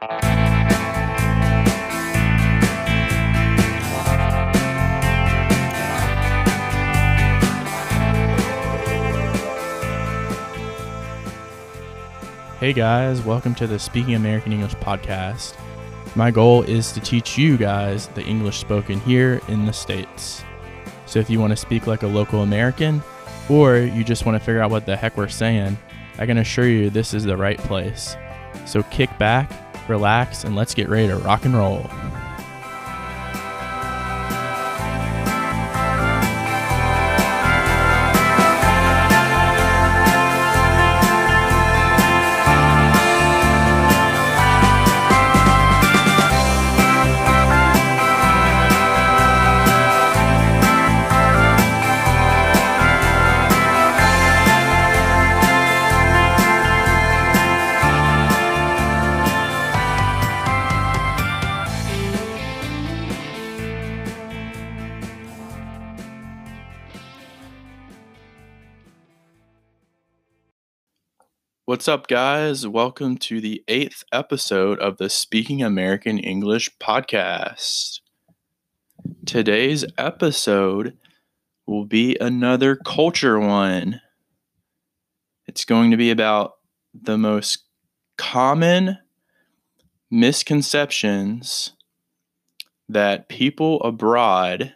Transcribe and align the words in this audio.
Hey 0.00 0.08
guys, 12.72 13.20
welcome 13.20 13.54
to 13.56 13.66
the 13.66 13.78
Speaking 13.78 14.14
American 14.14 14.54
English 14.54 14.72
podcast. 14.76 15.54
My 16.16 16.30
goal 16.30 16.62
is 16.62 16.92
to 16.92 17.00
teach 17.00 17.36
you 17.36 17.58
guys 17.58 18.06
the 18.08 18.22
English 18.24 18.56
spoken 18.58 19.00
here 19.00 19.42
in 19.48 19.66
the 19.66 19.72
States. 19.74 20.42
So 21.04 21.18
if 21.18 21.28
you 21.28 21.38
want 21.38 21.50
to 21.50 21.58
speak 21.58 21.86
like 21.86 22.04
a 22.04 22.06
local 22.06 22.40
American, 22.40 23.02
or 23.50 23.76
you 23.76 24.02
just 24.02 24.24
want 24.24 24.38
to 24.38 24.42
figure 24.42 24.62
out 24.62 24.70
what 24.70 24.86
the 24.86 24.96
heck 24.96 25.18
we're 25.18 25.28
saying, 25.28 25.76
I 26.18 26.24
can 26.24 26.38
assure 26.38 26.66
you 26.66 26.88
this 26.88 27.12
is 27.12 27.24
the 27.24 27.36
right 27.36 27.58
place. 27.58 28.16
So 28.64 28.82
kick 28.84 29.10
back, 29.18 29.52
relax, 29.90 30.44
and 30.44 30.56
let's 30.56 30.72
get 30.72 30.88
ready 30.88 31.08
to 31.08 31.16
rock 31.16 31.44
and 31.44 31.54
roll. 31.54 31.90
What's 71.70 71.86
up, 71.86 72.08
guys? 72.08 72.66
Welcome 72.66 73.16
to 73.18 73.40
the 73.40 73.62
eighth 73.68 74.02
episode 74.10 74.80
of 74.80 74.96
the 74.96 75.08
Speaking 75.08 75.62
American 75.62 76.18
English 76.18 76.68
podcast. 76.78 78.00
Today's 79.24 79.84
episode 79.96 80.98
will 81.66 81.84
be 81.84 82.16
another 82.20 82.74
culture 82.74 83.38
one. 83.38 84.00
It's 85.46 85.64
going 85.64 85.92
to 85.92 85.96
be 85.96 86.10
about 86.10 86.54
the 86.92 87.16
most 87.16 87.62
common 88.18 88.98
misconceptions 90.10 91.74
that 92.88 93.28
people 93.28 93.80
abroad 93.82 94.74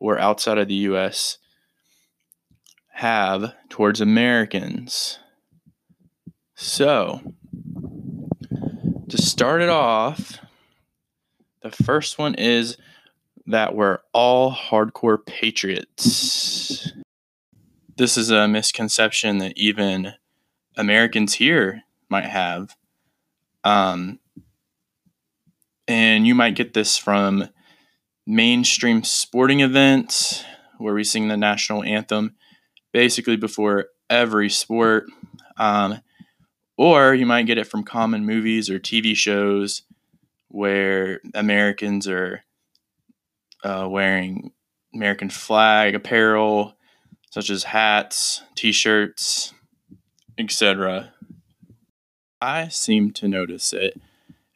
or 0.00 0.18
outside 0.18 0.56
of 0.56 0.68
the 0.68 0.76
US 0.76 1.36
have 2.94 3.52
towards 3.68 4.00
Americans. 4.00 5.18
So, 6.64 7.20
to 9.08 9.18
start 9.20 9.62
it 9.62 9.68
off, 9.68 10.38
the 11.60 11.72
first 11.72 12.20
one 12.20 12.36
is 12.36 12.76
that 13.46 13.74
we're 13.74 13.98
all 14.12 14.52
hardcore 14.52 15.26
patriots. 15.26 16.92
This 17.96 18.16
is 18.16 18.30
a 18.30 18.46
misconception 18.46 19.38
that 19.38 19.58
even 19.58 20.12
Americans 20.76 21.34
here 21.34 21.82
might 22.08 22.26
have. 22.26 22.76
Um, 23.64 24.20
and 25.88 26.28
you 26.28 26.34
might 26.36 26.54
get 26.54 26.74
this 26.74 26.96
from 26.96 27.48
mainstream 28.24 29.02
sporting 29.02 29.58
events 29.58 30.44
where 30.78 30.94
we 30.94 31.02
sing 31.02 31.26
the 31.26 31.36
national 31.36 31.82
anthem 31.82 32.36
basically 32.92 33.36
before 33.36 33.86
every 34.08 34.48
sport. 34.48 35.06
Um, 35.56 36.02
or 36.82 37.14
you 37.14 37.24
might 37.24 37.46
get 37.46 37.58
it 37.58 37.68
from 37.68 37.84
common 37.84 38.26
movies 38.26 38.68
or 38.68 38.80
TV 38.80 39.14
shows 39.14 39.82
where 40.48 41.20
Americans 41.32 42.08
are 42.08 42.42
uh, 43.62 43.86
wearing 43.88 44.50
American 44.92 45.30
flag 45.30 45.94
apparel, 45.94 46.74
such 47.30 47.50
as 47.50 47.62
hats, 47.62 48.42
t 48.56 48.72
shirts, 48.72 49.54
etc. 50.36 51.14
I 52.40 52.66
seem 52.66 53.12
to 53.12 53.28
notice 53.28 53.72
it 53.72 54.00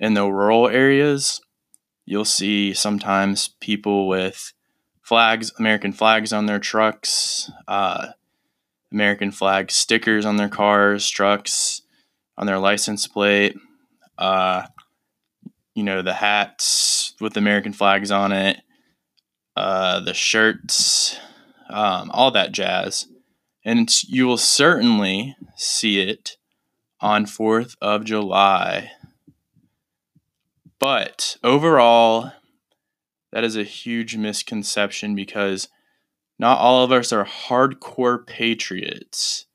in 0.00 0.14
the 0.14 0.26
rural 0.26 0.66
areas. 0.66 1.40
You'll 2.06 2.24
see 2.24 2.74
sometimes 2.74 3.50
people 3.60 4.08
with 4.08 4.52
flags, 5.00 5.52
American 5.60 5.92
flags 5.92 6.32
on 6.32 6.46
their 6.46 6.58
trucks, 6.58 7.52
uh, 7.68 8.08
American 8.90 9.30
flag 9.30 9.70
stickers 9.70 10.26
on 10.26 10.38
their 10.38 10.48
cars, 10.48 11.08
trucks, 11.08 11.82
on 12.38 12.46
their 12.46 12.58
license 12.58 13.06
plate. 13.06 13.56
Uh, 14.18 14.66
you 15.74 15.82
know, 15.82 16.02
the 16.02 16.14
hats 16.14 17.14
with 17.20 17.36
American 17.36 17.72
flags 17.72 18.10
on 18.10 18.32
it, 18.32 18.60
uh, 19.56 20.00
the 20.00 20.14
shirts, 20.14 21.18
um, 21.68 22.10
all 22.12 22.30
that 22.30 22.52
jazz. 22.52 23.06
And 23.64 23.90
you 24.04 24.26
will 24.26 24.38
certainly 24.38 25.36
see 25.56 26.00
it 26.00 26.36
on 27.00 27.26
4th 27.26 27.76
of 27.82 28.04
July. 28.04 28.92
But 30.78 31.36
overall, 31.42 32.32
that 33.32 33.44
is 33.44 33.56
a 33.56 33.64
huge 33.64 34.16
misconception 34.16 35.14
because 35.14 35.68
not 36.38 36.58
all 36.58 36.84
of 36.84 36.92
us 36.92 37.12
are 37.12 37.24
hardcore 37.24 38.26
patriots 38.26 39.45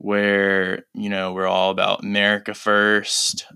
where, 0.00 0.86
you 0.94 1.10
know, 1.10 1.34
we're 1.34 1.46
all 1.46 1.70
about 1.70 2.02
America 2.02 2.54
first. 2.54 3.46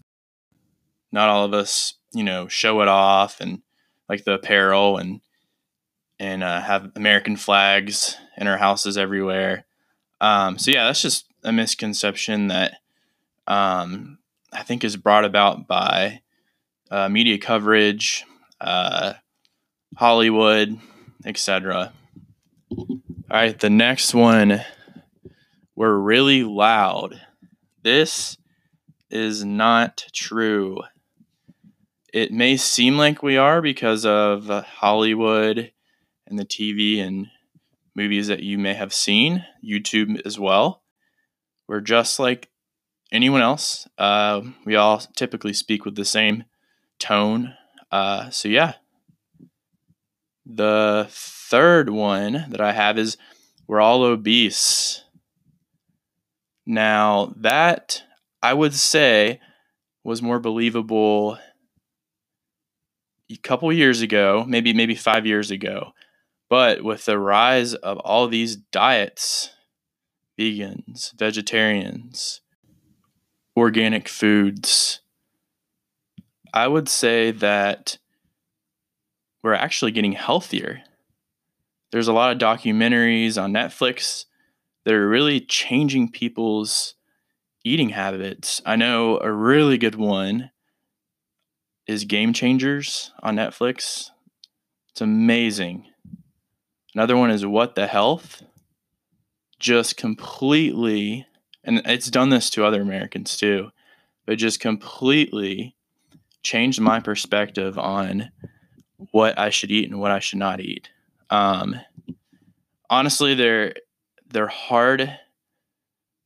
Not 1.10 1.30
all 1.30 1.46
of 1.46 1.54
us, 1.54 1.94
you 2.12 2.22
know, 2.22 2.48
show 2.48 2.82
it 2.82 2.88
off 2.88 3.40
and 3.40 3.62
like 4.10 4.24
the 4.24 4.34
apparel 4.34 4.98
and 4.98 5.22
and 6.20 6.44
uh, 6.44 6.60
have 6.60 6.92
American 6.96 7.36
flags 7.36 8.18
in 8.36 8.46
our 8.46 8.58
houses 8.58 8.98
everywhere. 8.98 9.64
Um, 10.20 10.58
so 10.58 10.70
yeah, 10.70 10.84
that's 10.84 11.00
just 11.00 11.24
a 11.44 11.50
misconception 11.50 12.48
that 12.48 12.74
um, 13.46 14.18
I 14.52 14.62
think 14.62 14.84
is 14.84 14.96
brought 14.96 15.24
about 15.24 15.66
by 15.66 16.20
uh, 16.90 17.08
media 17.08 17.38
coverage, 17.38 18.24
uh, 18.60 19.14
Hollywood, 19.96 20.78
etc. 21.24 21.94
All 22.70 23.00
right, 23.30 23.58
the 23.58 23.70
next 23.70 24.12
one 24.14 24.62
we're 25.76 25.96
really 25.96 26.44
loud. 26.44 27.20
This 27.82 28.36
is 29.10 29.44
not 29.44 30.06
true. 30.12 30.80
It 32.12 32.32
may 32.32 32.56
seem 32.56 32.96
like 32.96 33.22
we 33.22 33.36
are 33.36 33.60
because 33.60 34.06
of 34.06 34.46
Hollywood 34.46 35.72
and 36.26 36.38
the 36.38 36.44
TV 36.44 37.00
and 37.00 37.28
movies 37.94 38.28
that 38.28 38.42
you 38.42 38.58
may 38.58 38.74
have 38.74 38.92
seen, 38.92 39.44
YouTube 39.64 40.20
as 40.24 40.38
well. 40.38 40.82
We're 41.66 41.80
just 41.80 42.18
like 42.18 42.50
anyone 43.12 43.40
else. 43.40 43.88
Uh, 43.98 44.42
we 44.64 44.76
all 44.76 44.98
typically 45.16 45.52
speak 45.52 45.84
with 45.84 45.96
the 45.96 46.04
same 46.04 46.44
tone. 46.98 47.54
Uh, 47.90 48.30
so, 48.30 48.48
yeah. 48.48 48.74
The 50.46 51.06
third 51.10 51.88
one 51.90 52.46
that 52.50 52.60
I 52.60 52.72
have 52.72 52.98
is 52.98 53.16
we're 53.66 53.80
all 53.80 54.02
obese. 54.02 55.04
Now, 56.66 57.32
that 57.36 58.02
I 58.42 58.54
would 58.54 58.74
say 58.74 59.40
was 60.02 60.22
more 60.22 60.38
believable 60.38 61.38
a 63.30 63.36
couple 63.36 63.72
years 63.72 64.02
ago, 64.02 64.44
maybe 64.46 64.72
maybe 64.72 64.94
5 64.94 65.26
years 65.26 65.50
ago. 65.50 65.92
But 66.50 66.84
with 66.84 67.06
the 67.06 67.18
rise 67.18 67.74
of 67.74 67.98
all 67.98 68.28
these 68.28 68.56
diets, 68.56 69.50
vegans, 70.38 71.12
vegetarians, 71.18 72.40
organic 73.56 74.08
foods, 74.08 75.00
I 76.52 76.68
would 76.68 76.88
say 76.88 77.30
that 77.30 77.98
we're 79.42 79.54
actually 79.54 79.92
getting 79.92 80.12
healthier. 80.12 80.82
There's 81.92 82.08
a 82.08 82.12
lot 82.12 82.32
of 82.32 82.38
documentaries 82.38 83.40
on 83.42 83.52
Netflix 83.52 84.26
that 84.84 84.94
are 84.94 85.08
really 85.08 85.40
changing 85.40 86.10
people's 86.10 86.94
eating 87.64 87.90
habits. 87.90 88.60
I 88.64 88.76
know 88.76 89.18
a 89.20 89.32
really 89.32 89.78
good 89.78 89.94
one 89.94 90.50
is 91.86 92.04
Game 92.04 92.32
Changers 92.32 93.12
on 93.22 93.36
Netflix. 93.36 94.10
It's 94.90 95.00
amazing. 95.00 95.86
Another 96.94 97.16
one 97.16 97.30
is 97.30 97.44
What 97.44 97.74
the 97.74 97.86
Health. 97.86 98.42
Just 99.58 99.96
completely, 99.96 101.26
and 101.62 101.80
it's 101.86 102.10
done 102.10 102.28
this 102.28 102.50
to 102.50 102.64
other 102.64 102.82
Americans 102.82 103.36
too, 103.36 103.70
but 104.26 104.36
just 104.36 104.60
completely 104.60 105.74
changed 106.42 106.80
my 106.80 107.00
perspective 107.00 107.78
on 107.78 108.30
what 109.10 109.38
I 109.38 109.50
should 109.50 109.70
eat 109.70 109.90
and 109.90 110.00
what 110.00 110.10
I 110.10 110.18
should 110.18 110.38
not 110.38 110.60
eat. 110.60 110.90
Um, 111.30 111.80
honestly, 112.90 113.34
they're 113.34 113.74
they're 114.34 114.48
hard. 114.48 115.16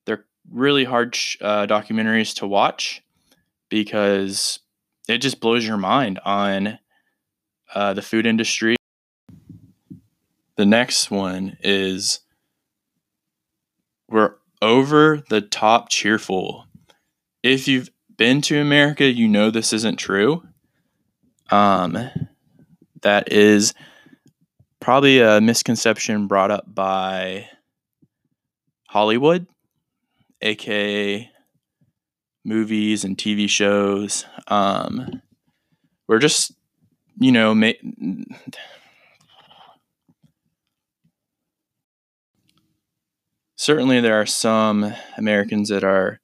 They're 0.07 0.25
really 0.51 0.85
hard 0.85 1.17
uh, 1.43 1.67
documentaries 1.67 2.35
to 2.37 2.47
watch 2.47 3.05
because 3.69 4.61
it 5.09 5.19
just 5.19 5.41
blows 5.41 5.67
your 5.67 5.77
mind 5.77 6.19
on 6.25 6.79
uh, 7.75 7.93
the 7.93 8.03
food 8.03 8.27
industry. 8.27 8.77
The 10.57 10.65
next 10.65 11.11
one 11.11 11.59
is 11.63 12.21
we're 14.09 14.37
over 14.63 15.23
the 15.29 15.43
top 15.43 15.91
cheerful. 15.91 16.65
If 17.43 17.69
you've 17.69 17.91
been 18.17 18.41
to 18.43 18.59
America, 18.59 19.05
you 19.05 19.29
know 19.29 19.51
this 19.51 19.75
isn't 19.75 19.97
true. 19.97 20.43
Um, 21.51 22.11
that 23.03 23.31
is 23.31 23.75
probably 24.81 25.21
a 25.21 25.43
misconception 25.43 26.27
brought 26.27 26.51
up 26.51 26.75
by 26.75 27.49
Hollywood, 28.89 29.47
aka 30.43 31.31
movies 32.45 33.05
and 33.05 33.17
TV 33.17 33.49
shows. 33.49 34.25
Um, 34.49 35.23
we're 36.09 36.19
just, 36.19 36.53
you 37.19 37.33
know, 37.33 37.55
ma- 37.55 37.73
certainly 43.57 44.01
there 44.01 44.19
are 44.19 44.27
some 44.27 44.95
Americans 45.19 45.69
that 45.69 45.85
are 45.85 46.21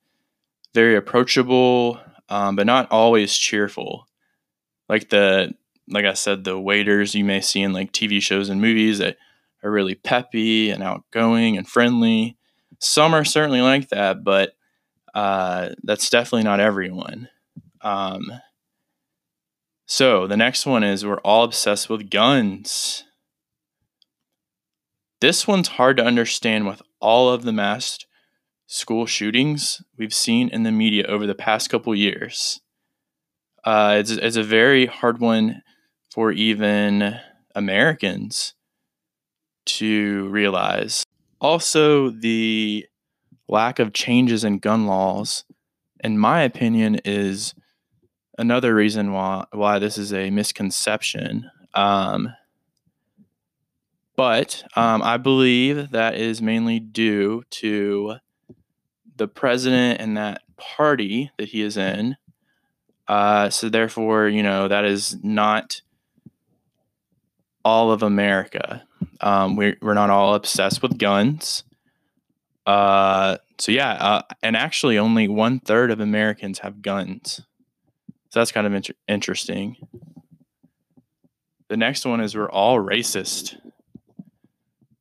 very 0.72 0.96
approachable, 0.96 2.00
um, 2.31 2.56
but 2.56 2.66
not 2.66 2.90
always 2.90 3.37
cheerful. 3.37 4.06
Like 4.88 5.11
the, 5.11 5.52
like 5.88 6.06
I 6.06 6.14
said, 6.14 6.44
the 6.44 6.58
waiters 6.58 7.14
you 7.14 7.25
may 7.25 7.40
see 7.40 7.62
in 7.62 7.72
like 7.75 7.93
TV 7.93 8.20
shows 8.22 8.49
and 8.49 8.61
movies 8.61 8.99
that 8.99 9.19
are 9.62 9.70
really 9.70 9.94
peppy 9.94 10.70
and 10.70 10.82
outgoing 10.82 11.58
and 11.58 11.69
friendly. 11.69 12.37
Some 12.85 13.15
are 13.15 13.25
certainly 13.25 13.63
like 13.63 13.89
that, 13.89 14.23
but 14.23 14.53
uh, 15.15 15.71
that's 15.83 16.11
definitely 16.11 16.43
not 16.43 16.61
everyone. 16.61 17.31
Um, 17.81 18.31
so 19.87 20.27
the 20.27 20.37
next 20.37 20.67
one 20.67 20.85
is 20.85 21.05
we're 21.05 21.19
all 21.21 21.45
obsessed 21.45 21.89
with 21.89 22.11
guns. 22.11 23.05
This 25.23 25.49
one's 25.49 25.69
hard 25.69 25.97
to 25.97 26.05
understand 26.05 26.67
with 26.67 26.83
all 27.01 27.31
of 27.31 27.45
the 27.45 27.53
mass 27.53 27.99
school 28.67 29.07
shootings 29.07 29.81
we've 29.97 30.13
seen 30.13 30.51
in 30.51 30.63
the 30.63 30.73
media 30.73 31.07
over 31.07 31.27
the 31.27 31.35
past 31.35 31.71
couple 31.71 31.95
years. 31.95 32.61
Uh, 33.65 33.97
it's, 33.99 34.11
it's 34.11 34.37
a 34.37 34.43
very 34.43 34.85
hard 34.85 35.21
one 35.21 35.63
for 36.11 36.33
even 36.33 37.19
Americans 37.55 38.53
to 39.65 40.29
realize. 40.29 41.04
Also, 41.44 42.08
the 42.08 42.87
lack 43.49 43.79
of 43.79 43.93
changes 43.93 44.44
in 44.44 44.61
gun 44.61 44.87
laws, 44.87 45.44
in 46.02 46.19
my 46.19 46.41
opinion, 46.41 46.99
is 47.05 47.55
another 48.38 48.75
reason 48.75 49.12
why 49.12 49.44
why 49.52 49.79
this 49.79 49.99
is 49.99 50.11
a 50.11 50.31
misconception. 50.31 51.50
Um, 51.75 52.32
but 54.17 54.64
um, 54.75 55.02
I 55.02 55.19
believe 55.19 55.91
that 55.91 56.14
is 56.14 56.41
mainly 56.41 56.81
due 56.81 57.43
to 57.61 58.14
the 59.14 59.29
president 59.29 60.00
and 60.00 60.17
that 60.17 60.40
party 60.56 61.31
that 61.37 61.50
he 61.50 61.61
is 61.61 61.76
in. 61.76 62.17
Uh, 63.06 63.50
so 63.50 63.69
therefore, 63.69 64.29
you 64.29 64.43
know 64.43 64.67
that 64.67 64.87
is 64.87 65.23
not 65.23 65.82
all 67.67 67.93
of 67.93 68.02
America. 68.02 68.87
Um, 69.20 69.56
we're 69.56 69.76
we're 69.81 69.94
not 69.94 70.11
all 70.11 70.34
obsessed 70.34 70.82
with 70.82 70.99
guns. 70.99 71.64
Uh, 72.66 73.38
so 73.58 73.72
yeah, 73.72 73.93
uh, 73.93 74.22
and 74.43 74.56
actually, 74.56 74.99
only 74.99 75.28
one 75.28 75.61
third 75.61 75.90
of 75.90 76.00
Americans 76.00 76.61
have 76.61 76.82
guns. 76.82 77.43
So 78.31 78.40
that's 78.40 78.52
kind 78.52 78.66
of 78.66 78.75
inter- 78.75 78.94
interesting. 79.06 79.76
The 81.69 81.76
next 81.76 82.05
one 82.05 82.20
is 82.20 82.34
we're 82.34 82.50
all 82.50 82.78
racist. 82.78 83.58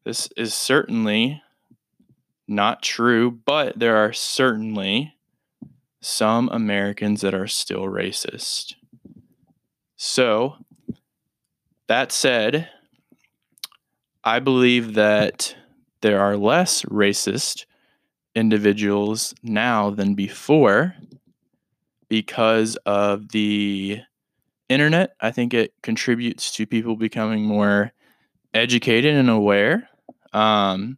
This 0.04 0.30
is 0.38 0.54
certainly 0.54 1.42
not 2.48 2.82
true, 2.82 3.32
but 3.32 3.80
there 3.80 3.98
are 3.98 4.14
certainly 4.14 5.16
some 6.02 6.50
Americans 6.50 7.22
that 7.22 7.34
are 7.34 7.48
still 7.48 7.84
racist. 7.84 8.76
So, 9.96 10.58
that 11.88 12.12
said, 12.12 12.70
I 14.24 14.40
believe 14.40 14.94
that 14.94 15.56
there 16.02 16.22
are 16.22 16.38
less 16.38 16.84
racist 16.84 17.66
individuals 18.36 19.34
now 19.44 19.90
than 19.90 20.16
before 20.16 20.96
because 22.08 22.76
of 22.86 23.30
the 23.30 24.00
internet. 24.70 25.16
I 25.20 25.32
think 25.32 25.54
it 25.54 25.74
contributes 25.82 26.54
to 26.56 26.66
people 26.66 26.96
becoming 26.96 27.44
more 27.44 27.92
educated 28.54 29.14
and 29.16 29.30
aware. 29.30 29.90
Um, 30.32 30.98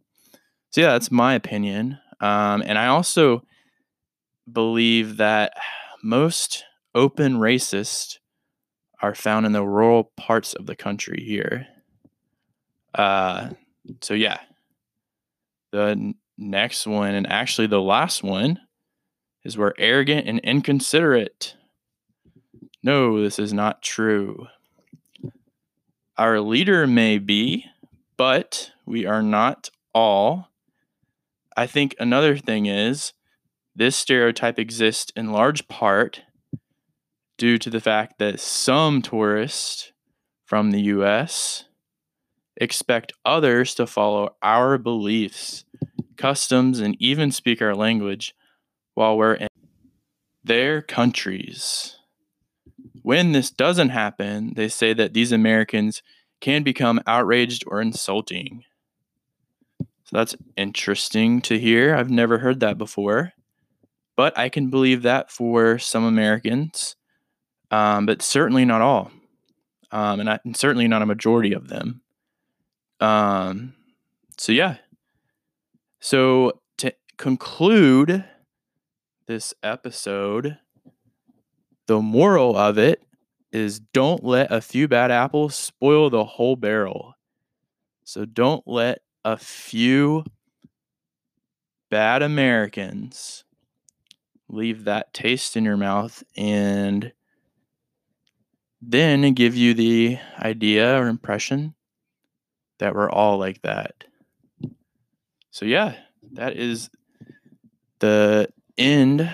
so, 0.70 0.82
yeah, 0.82 0.92
that's 0.92 1.10
my 1.10 1.34
opinion. 1.34 1.98
Um, 2.20 2.62
and 2.64 2.78
I 2.78 2.86
also 2.86 3.42
believe 4.50 5.16
that 5.16 5.54
most 6.02 6.64
open 6.94 7.38
racists 7.38 8.18
are 9.02 9.14
found 9.14 9.46
in 9.46 9.52
the 9.52 9.64
rural 9.64 10.12
parts 10.16 10.54
of 10.54 10.66
the 10.66 10.76
country 10.76 11.22
here. 11.24 11.66
Uh, 12.96 13.50
so, 14.00 14.14
yeah, 14.14 14.38
the 15.70 16.14
next 16.38 16.86
one, 16.86 17.14
and 17.14 17.30
actually 17.30 17.66
the 17.66 17.80
last 17.80 18.22
one, 18.22 18.58
is 19.44 19.56
we're 19.56 19.74
arrogant 19.78 20.26
and 20.26 20.40
inconsiderate. 20.40 21.54
No, 22.82 23.22
this 23.22 23.38
is 23.38 23.52
not 23.52 23.82
true. 23.82 24.46
Our 26.16 26.40
leader 26.40 26.86
may 26.86 27.18
be, 27.18 27.66
but 28.16 28.72
we 28.86 29.04
are 29.04 29.22
not 29.22 29.70
all. 29.94 30.48
I 31.56 31.66
think 31.66 31.94
another 31.98 32.36
thing 32.36 32.66
is 32.66 33.12
this 33.74 33.94
stereotype 33.96 34.58
exists 34.58 35.12
in 35.14 35.30
large 35.30 35.68
part 35.68 36.22
due 37.36 37.58
to 37.58 37.68
the 37.68 37.80
fact 37.80 38.18
that 38.18 38.40
some 38.40 39.02
tourists 39.02 39.92
from 40.46 40.70
the 40.70 40.80
US 40.82 41.65
expect 42.56 43.12
others 43.24 43.74
to 43.74 43.86
follow 43.86 44.36
our 44.42 44.78
beliefs, 44.78 45.64
customs, 46.16 46.80
and 46.80 46.96
even 47.00 47.30
speak 47.30 47.60
our 47.60 47.74
language 47.74 48.34
while 48.94 49.16
we're 49.16 49.34
in 49.34 49.48
their 50.42 50.80
countries. 50.80 51.96
When 53.02 53.32
this 53.32 53.50
doesn't 53.50 53.90
happen, 53.90 54.54
they 54.56 54.68
say 54.68 54.92
that 54.94 55.12
these 55.12 55.32
Americans 55.32 56.02
can 56.40 56.62
become 56.62 57.00
outraged 57.06 57.64
or 57.66 57.80
insulting. 57.80 58.64
So 59.80 60.16
that's 60.16 60.36
interesting 60.56 61.40
to 61.42 61.58
hear. 61.58 61.94
I've 61.94 62.10
never 62.10 62.38
heard 62.38 62.60
that 62.60 62.78
before, 62.78 63.32
but 64.16 64.36
I 64.38 64.48
can 64.48 64.70
believe 64.70 65.02
that 65.02 65.30
for 65.30 65.78
some 65.78 66.04
Americans, 66.04 66.96
um, 67.70 68.06
but 68.06 68.22
certainly 68.22 68.64
not 68.64 68.80
all, 68.80 69.10
um, 69.90 70.20
and, 70.20 70.30
I, 70.30 70.38
and 70.44 70.56
certainly 70.56 70.86
not 70.86 71.02
a 71.02 71.06
majority 71.06 71.52
of 71.52 71.68
them. 71.68 72.02
Um, 73.00 73.74
so 74.38 74.52
yeah. 74.52 74.76
So 76.00 76.60
to 76.78 76.94
conclude 77.16 78.24
this 79.26 79.54
episode, 79.62 80.58
the 81.86 82.00
moral 82.00 82.56
of 82.56 82.78
it 82.78 83.02
is 83.52 83.80
don't 83.80 84.24
let 84.24 84.52
a 84.52 84.60
few 84.60 84.88
bad 84.88 85.10
apples 85.10 85.54
spoil 85.54 86.10
the 86.10 86.24
whole 86.24 86.56
barrel. 86.56 87.14
So 88.04 88.24
don't 88.24 88.62
let 88.66 89.00
a 89.24 89.36
few 89.36 90.24
bad 91.90 92.22
Americans 92.22 93.44
leave 94.48 94.84
that 94.84 95.12
taste 95.12 95.56
in 95.56 95.64
your 95.64 95.76
mouth 95.76 96.22
and 96.36 97.12
then 98.80 99.32
give 99.32 99.56
you 99.56 99.74
the 99.74 100.18
idea 100.38 101.00
or 101.00 101.08
impression 101.08 101.74
that 102.78 102.94
we're 102.94 103.10
all 103.10 103.38
like 103.38 103.62
that. 103.62 104.04
So, 105.50 105.64
yeah, 105.64 105.94
that 106.32 106.56
is 106.56 106.90
the 107.98 108.48
end, 108.76 109.30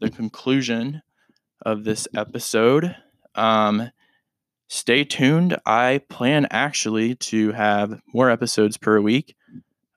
the 0.00 0.10
conclusion 0.10 1.02
of 1.62 1.84
this 1.84 2.06
episode. 2.14 2.94
Um, 3.34 3.90
stay 4.68 5.04
tuned. 5.04 5.56
I 5.66 6.02
plan 6.08 6.46
actually 6.50 7.16
to 7.16 7.52
have 7.52 8.00
more 8.14 8.30
episodes 8.30 8.76
per 8.76 9.00
week. 9.00 9.34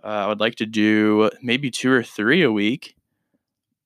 Uh, 0.03 0.07
I 0.07 0.27
would 0.27 0.39
like 0.39 0.55
to 0.55 0.65
do 0.65 1.29
maybe 1.41 1.69
two 1.69 1.91
or 1.91 2.03
three 2.03 2.41
a 2.41 2.51
week. 2.51 2.95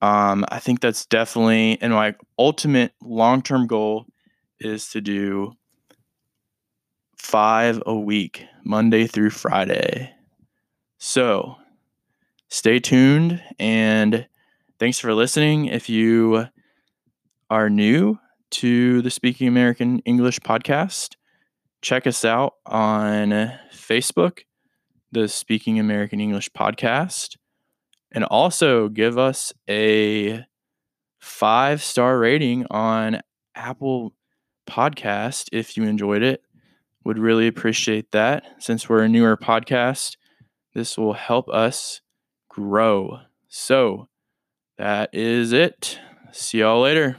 Um, 0.01 0.45
I 0.50 0.60
think 0.60 0.81
that's 0.81 1.05
definitely, 1.05 1.77
and 1.81 1.93
my 1.93 2.15
ultimate 2.38 2.93
long 3.01 3.41
term 3.41 3.67
goal 3.67 4.05
is 4.60 4.89
to 4.89 5.01
do 5.01 5.53
five 7.24 7.82
a 7.86 7.96
week, 7.96 8.46
Monday 8.63 9.08
through 9.08 9.30
Friday. 9.30 10.13
So 11.00 11.56
stay 12.50 12.80
tuned 12.80 13.42
and 13.58 14.27
thanks 14.77 15.00
for 15.00 15.13
listening. 15.13 15.65
If 15.65 15.89
you 15.89 16.48
are 17.50 17.70
new 17.70 18.20
to 18.51 19.01
the 19.01 19.10
Speaking 19.10 19.48
American 19.48 20.00
English 20.00 20.42
podcast, 20.42 21.15
check 21.82 22.06
us 22.06 22.25
out 22.25 22.56
on 22.65 23.30
Facebook, 23.74 24.42
the 25.12 25.27
Speaking 25.27 25.80
American 25.80 26.20
English 26.20 26.50
podcast, 26.51 27.38
and 28.12 28.25
also 28.25 28.89
give 28.89 29.18
us 29.18 29.53
a 29.70 30.44
five 31.20 31.82
star 31.82 32.20
rating 32.20 32.65
on 32.70 33.22
Apple 33.56 34.13
Podcast 34.68 35.48
if 35.53 35.77
you 35.77 35.84
enjoyed 35.84 36.22
it. 36.22 36.44
Would 37.05 37.19
really 37.19 37.48
appreciate 37.48 38.12
that. 38.12 38.43
Since 38.60 38.88
we're 38.88 39.03
a 39.03 39.10
newer 39.10 39.38
podcast, 39.38 40.15
this 40.74 40.98
will 40.98 41.13
help 41.13 41.50
us 41.50 42.01
grow. 42.50 43.19
So 43.48 44.07
that 44.77 45.10
is 45.13 45.51
it. 45.51 46.00
See 46.31 46.60
y'all 46.60 46.81
later. 46.81 47.17